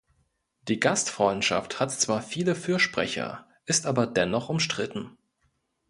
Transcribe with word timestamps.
Die 0.67 0.79
Gastfreundschaft 0.79 1.79
hat 1.79 1.91
zwar 1.91 2.23
viele 2.23 2.55
Fürsprecher, 2.55 3.47
ist 3.67 3.85
aber 3.85 4.07
dennoch 4.07 4.49
umstritten. 4.49 5.15